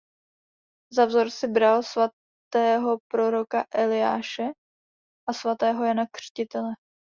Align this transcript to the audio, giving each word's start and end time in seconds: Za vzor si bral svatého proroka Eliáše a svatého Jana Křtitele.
Za 0.95 1.05
vzor 1.05 1.29
si 1.31 1.47
bral 1.47 1.83
svatého 1.85 2.97
proroka 3.07 3.65
Eliáše 3.71 4.49
a 5.29 5.33
svatého 5.33 5.83
Jana 5.85 6.05
Křtitele. 6.11 6.73